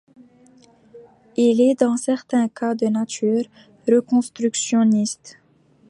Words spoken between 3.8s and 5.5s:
reconstructionniste.